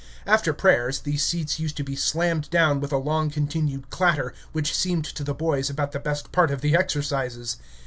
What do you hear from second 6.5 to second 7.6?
the exercises.